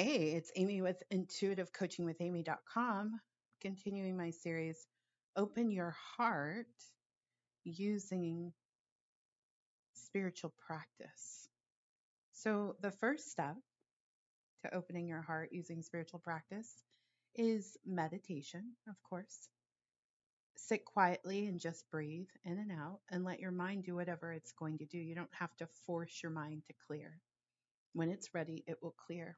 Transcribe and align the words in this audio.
Hey, 0.00 0.34
it's 0.36 0.52
Amy 0.54 0.80
with 0.80 1.02
intuitivecoachingwithamy.com, 1.12 3.20
continuing 3.60 4.16
my 4.16 4.30
series, 4.30 4.86
Open 5.34 5.72
Your 5.72 5.96
Heart 6.16 6.68
Using 7.64 8.52
Spiritual 9.94 10.54
Practice. 10.56 11.48
So, 12.30 12.76
the 12.80 12.92
first 12.92 13.32
step 13.32 13.56
to 14.62 14.72
opening 14.72 15.08
your 15.08 15.20
heart 15.20 15.48
using 15.50 15.82
spiritual 15.82 16.20
practice 16.20 16.72
is 17.34 17.76
meditation, 17.84 18.74
of 18.88 18.94
course. 19.02 19.48
Sit 20.56 20.84
quietly 20.84 21.46
and 21.46 21.58
just 21.58 21.90
breathe 21.90 22.30
in 22.44 22.58
and 22.58 22.70
out 22.70 23.00
and 23.10 23.24
let 23.24 23.40
your 23.40 23.50
mind 23.50 23.82
do 23.82 23.96
whatever 23.96 24.32
it's 24.32 24.52
going 24.52 24.78
to 24.78 24.86
do. 24.86 24.98
You 24.98 25.16
don't 25.16 25.34
have 25.34 25.56
to 25.56 25.66
force 25.86 26.20
your 26.22 26.30
mind 26.30 26.62
to 26.68 26.74
clear. 26.86 27.20
When 27.94 28.10
it's 28.10 28.32
ready, 28.32 28.62
it 28.68 28.76
will 28.80 28.94
clear. 29.04 29.36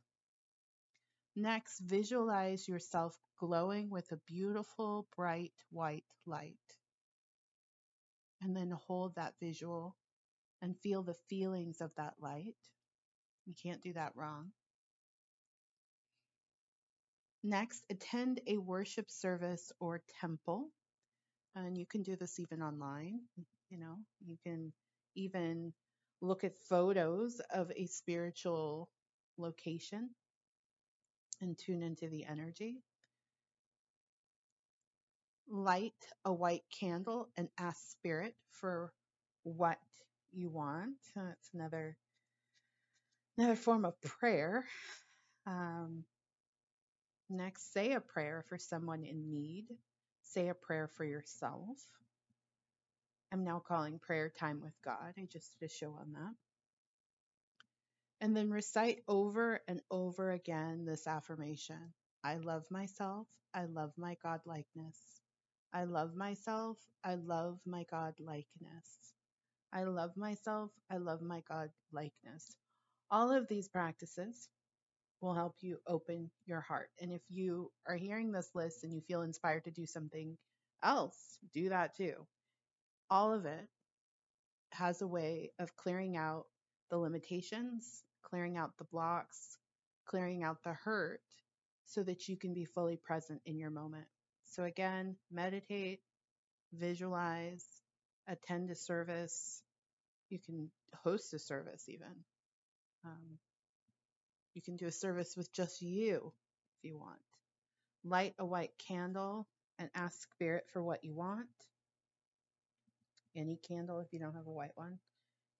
Next, 1.36 1.80
visualize 1.80 2.68
yourself 2.68 3.16
glowing 3.38 3.90
with 3.90 4.12
a 4.12 4.16
beautiful, 4.26 5.08
bright 5.16 5.54
white 5.70 6.04
light. 6.26 6.58
And 8.42 8.56
then 8.56 8.70
hold 8.70 9.14
that 9.14 9.34
visual 9.40 9.96
and 10.62 10.78
feel 10.78 11.02
the 11.02 11.14
feelings 11.28 11.80
of 11.80 11.92
that 11.96 12.14
light. 12.20 12.56
You 13.46 13.54
can't 13.62 13.82
do 13.82 13.92
that 13.94 14.12
wrong. 14.16 14.52
Next, 17.42 17.84
attend 17.90 18.40
a 18.46 18.58
worship 18.58 19.10
service 19.10 19.72
or 19.80 20.02
temple. 20.20 20.70
And 21.54 21.76
you 21.78 21.86
can 21.86 22.02
do 22.02 22.16
this 22.16 22.38
even 22.38 22.62
online. 22.62 23.20
You 23.70 23.78
know, 23.78 23.96
you 24.26 24.36
can 24.44 24.72
even 25.16 25.72
look 26.20 26.44
at 26.44 26.56
photos 26.58 27.40
of 27.52 27.72
a 27.76 27.86
spiritual 27.86 28.90
location 29.38 30.10
and 31.40 31.56
tune 31.58 31.82
into 31.82 32.08
the 32.08 32.26
energy. 32.26 32.82
Light 35.48 35.94
a 36.24 36.32
white 36.32 36.64
candle 36.78 37.28
and 37.36 37.48
ask 37.58 37.90
spirit 37.90 38.34
for 38.50 38.92
what 39.42 39.78
you 40.32 40.50
want. 40.50 40.96
That's 41.16 41.50
another 41.54 41.96
another 43.38 43.56
form 43.56 43.84
of 43.84 44.00
prayer. 44.02 44.66
Um, 45.46 46.04
next, 47.28 47.72
say 47.72 47.92
a 47.92 48.00
prayer 48.00 48.44
for 48.48 48.58
someone 48.58 49.04
in 49.04 49.30
need. 49.30 49.66
Say 50.22 50.48
a 50.48 50.54
prayer 50.54 50.88
for 50.88 51.04
yourself. 51.04 51.78
I'm 53.32 53.44
now 53.44 53.60
calling 53.66 53.98
prayer 53.98 54.28
time 54.28 54.60
with 54.62 54.74
God. 54.84 55.14
I 55.18 55.26
just 55.32 55.58
did 55.58 55.66
a 55.66 55.72
show 55.72 55.90
on 56.00 56.12
that. 56.12 56.49
And 58.20 58.36
then 58.36 58.50
recite 58.50 59.02
over 59.08 59.60
and 59.68 59.80
over 59.90 60.32
again 60.32 60.84
this 60.84 61.06
affirmation 61.06 61.94
I 62.24 62.36
love 62.36 62.64
myself. 62.70 63.26
I 63.54 63.64
love 63.64 63.92
my 63.96 64.16
God 64.22 64.40
likeness. 64.46 64.98
I 65.72 65.84
love 65.84 66.14
myself. 66.14 66.78
I 67.04 67.14
love 67.14 67.60
my 67.66 67.84
God 67.90 68.14
likeness. 68.20 69.14
I 69.72 69.84
love 69.84 70.16
myself. 70.16 70.70
I 70.90 70.98
love 70.98 71.22
my 71.22 71.42
God 71.48 71.70
likeness. 71.92 72.56
All 73.10 73.32
of 73.32 73.48
these 73.48 73.68
practices 73.68 74.48
will 75.20 75.34
help 75.34 75.56
you 75.60 75.78
open 75.86 76.30
your 76.46 76.60
heart. 76.60 76.90
And 77.00 77.12
if 77.12 77.22
you 77.30 77.72
are 77.88 77.96
hearing 77.96 78.32
this 78.32 78.50
list 78.54 78.84
and 78.84 78.92
you 78.94 79.00
feel 79.02 79.22
inspired 79.22 79.64
to 79.64 79.70
do 79.70 79.86
something 79.86 80.36
else, 80.82 81.38
do 81.54 81.70
that 81.70 81.96
too. 81.96 82.14
All 83.10 83.32
of 83.32 83.46
it 83.46 83.68
has 84.72 85.02
a 85.02 85.06
way 85.06 85.52
of 85.58 85.76
clearing 85.76 86.16
out 86.16 86.46
the 86.90 86.98
limitations 86.98 88.04
clearing 88.22 88.56
out 88.56 88.76
the 88.78 88.84
blocks, 88.84 89.58
clearing 90.06 90.42
out 90.42 90.62
the 90.64 90.72
hurt 90.72 91.20
so 91.86 92.02
that 92.02 92.28
you 92.28 92.36
can 92.36 92.54
be 92.54 92.64
fully 92.64 92.96
present 92.96 93.40
in 93.46 93.58
your 93.58 93.70
moment. 93.70 94.06
So, 94.44 94.64
again, 94.64 95.16
meditate, 95.30 96.00
visualize, 96.72 97.64
attend 98.28 98.70
a 98.70 98.76
service. 98.76 99.62
You 100.28 100.38
can 100.38 100.70
host 101.04 101.34
a 101.34 101.38
service, 101.38 101.88
even. 101.88 102.24
Um, 103.04 103.38
you 104.54 104.62
can 104.62 104.76
do 104.76 104.86
a 104.86 104.92
service 104.92 105.36
with 105.36 105.52
just 105.52 105.80
you 105.82 106.32
if 106.78 106.88
you 106.90 106.98
want. 106.98 107.18
Light 108.04 108.34
a 108.38 108.44
white 108.44 108.72
candle 108.88 109.46
and 109.78 109.90
ask 109.94 110.30
Spirit 110.32 110.64
for 110.72 110.82
what 110.82 111.04
you 111.04 111.14
want. 111.14 111.48
Any 113.36 113.58
candle 113.68 114.00
if 114.00 114.08
you 114.12 114.18
don't 114.18 114.34
have 114.34 114.46
a 114.46 114.50
white 114.50 114.72
one. 114.74 114.98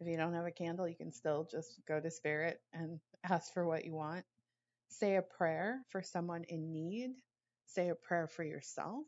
If 0.00 0.08
you 0.08 0.16
don't 0.16 0.34
have 0.34 0.46
a 0.46 0.50
candle, 0.50 0.88
you 0.88 0.96
can 0.96 1.12
still 1.12 1.48
just 1.50 1.80
go 1.86 2.00
to 2.00 2.10
Spirit 2.10 2.60
and 2.72 3.00
ask 3.24 3.52
for 3.52 3.66
what 3.66 3.84
you 3.84 3.94
want. 3.94 4.24
Say 4.88 5.16
a 5.16 5.22
prayer 5.22 5.82
for 5.90 6.02
someone 6.02 6.44
in 6.48 6.72
need. 6.72 7.10
Say 7.66 7.90
a 7.90 7.94
prayer 7.94 8.28
for 8.28 8.44
yourself. 8.44 9.06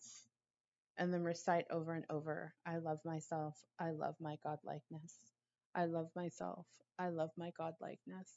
And 0.98 1.12
then 1.12 1.22
recite 1.25 1.66
over 1.70 1.94
and 1.94 2.04
over 2.10 2.54
I 2.66 2.78
love 2.78 3.00
myself. 3.04 3.56
I 3.81 3.91
love 3.92 4.16
my 4.20 4.36
God 4.44 4.58
likeness. 4.64 5.14
I 5.75 5.86
love 5.86 6.10
myself. 6.16 6.66
I 6.98 7.08
love 7.08 7.31
my 7.38 7.52
God 7.58 7.75
likeness. 7.81 8.31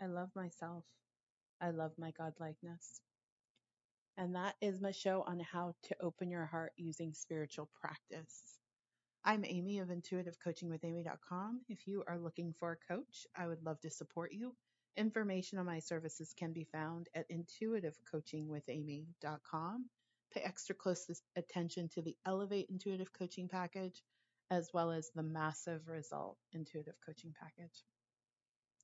I 0.00 0.06
love 0.06 0.30
myself. 0.36 0.84
I 1.60 1.70
love 1.70 1.92
my 1.98 2.12
God 2.18 2.34
likeness. 2.40 3.00
And 4.18 4.34
that 4.36 4.56
is 4.62 4.80
my 4.80 4.92
show 4.92 5.24
on 5.26 5.40
how 5.40 5.74
to 5.84 5.96
open 6.02 6.30
your 6.30 6.46
heart 6.46 6.72
using 6.76 7.14
spiritual 7.14 7.70
practice. 7.80 8.58
I'm 9.24 9.44
Amy 9.44 9.78
of 9.78 9.86
intuitivecoachingwithamy.com. 9.88 11.60
If 11.68 11.86
you 11.86 12.02
are 12.08 12.18
looking 12.18 12.52
for 12.58 12.72
a 12.72 12.92
coach, 12.92 13.24
I 13.36 13.46
would 13.46 13.62
love 13.62 13.78
to 13.82 13.90
support 13.90 14.32
you. 14.32 14.56
Information 14.96 15.58
on 15.58 15.66
my 15.66 15.78
services 15.78 16.34
can 16.36 16.52
be 16.52 16.66
found 16.72 17.08
at 17.14 17.30
intuitivecoachingwithamy.com. 17.30 19.86
Pay 20.34 20.40
extra 20.40 20.74
close 20.74 21.08
attention 21.36 21.88
to 21.90 22.02
the 22.02 22.16
Elevate 22.26 22.66
Intuitive 22.68 23.12
Coaching 23.12 23.48
Package 23.48 24.02
as 24.50 24.70
well 24.74 24.90
as 24.90 25.12
the 25.14 25.22
Massive 25.22 25.86
Result 25.86 26.36
Intuitive 26.52 26.96
Coaching 27.06 27.32
Package. 27.40 27.84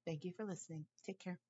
Thank 0.04 0.24
you 0.24 0.30
for 0.36 0.44
listening. 0.44 0.86
Take 1.04 1.18
care. 1.18 1.40